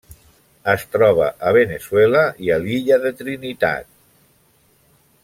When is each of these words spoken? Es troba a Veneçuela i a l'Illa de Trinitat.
Es 0.71 0.85
troba 0.95 1.27
a 1.49 1.51
Veneçuela 1.57 2.23
i 2.47 2.51
a 2.55 2.59
l'Illa 2.65 2.99
de 3.07 3.13
Trinitat. 3.21 3.89